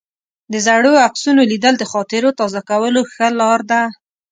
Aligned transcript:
د 0.51 0.53
زړو 0.65 0.91
عکسونو 1.07 1.41
لیدل 1.51 1.73
د 1.79 1.83
خاطرو 1.91 2.29
تازه 2.39 2.61
کولو 2.69 3.01
ښه 3.13 3.27
لار 3.39 3.59
ده. 3.71 3.81